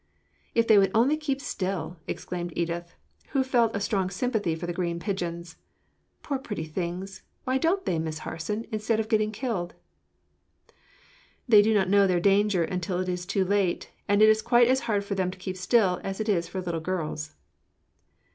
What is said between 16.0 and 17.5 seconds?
as it is for little girls."